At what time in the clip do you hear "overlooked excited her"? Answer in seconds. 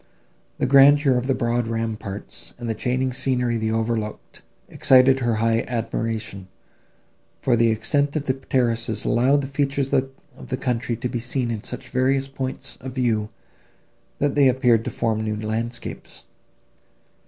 3.69-5.35